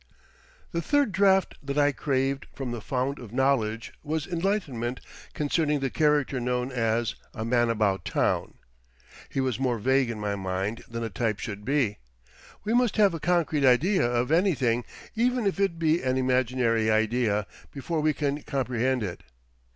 [0.71, 4.99] The third draught that I craved from the fount of knowledge was enlightenment
[5.35, 8.55] concerning the character known as A Man About Town.
[9.29, 11.99] He was more vague in my mind than a type should be.
[12.63, 14.85] We must have a concrete idea of anything,
[15.15, 19.21] even if it be an imaginary idea, before we can comprehend it.